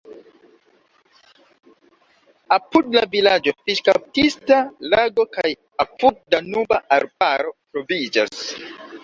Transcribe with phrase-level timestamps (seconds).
[2.57, 4.57] Apud la vilaĝo fiŝkaptista
[4.95, 5.47] lago kaj
[5.87, 8.45] apud-Danuba arbaro troviĝas.